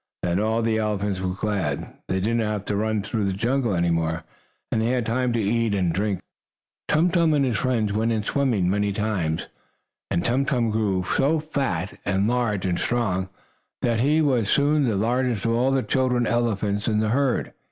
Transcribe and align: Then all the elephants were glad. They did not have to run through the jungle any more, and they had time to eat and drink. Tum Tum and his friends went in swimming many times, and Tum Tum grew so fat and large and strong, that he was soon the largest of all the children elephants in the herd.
Then 0.23 0.39
all 0.39 0.63
the 0.63 0.79
elephants 0.79 1.19
were 1.21 1.35
glad. 1.35 1.93
They 2.07 2.19
did 2.19 2.37
not 2.37 2.47
have 2.51 2.65
to 2.65 2.75
run 2.75 3.03
through 3.03 3.25
the 3.25 3.33
jungle 3.33 3.75
any 3.75 3.91
more, 3.91 4.23
and 4.71 4.81
they 4.81 4.87
had 4.87 5.05
time 5.05 5.31
to 5.33 5.39
eat 5.39 5.75
and 5.75 5.93
drink. 5.93 6.19
Tum 6.87 7.11
Tum 7.11 7.35
and 7.35 7.45
his 7.45 7.57
friends 7.59 7.93
went 7.93 8.11
in 8.11 8.23
swimming 8.23 8.67
many 8.67 8.93
times, 8.93 9.45
and 10.09 10.25
Tum 10.25 10.43
Tum 10.43 10.71
grew 10.71 11.03
so 11.03 11.39
fat 11.39 11.99
and 12.03 12.27
large 12.27 12.65
and 12.65 12.79
strong, 12.79 13.29
that 13.83 13.99
he 13.99 14.23
was 14.23 14.49
soon 14.49 14.85
the 14.85 14.95
largest 14.95 15.45
of 15.45 15.51
all 15.51 15.69
the 15.69 15.83
children 15.83 16.25
elephants 16.25 16.87
in 16.87 16.97
the 16.99 17.09
herd. 17.09 17.53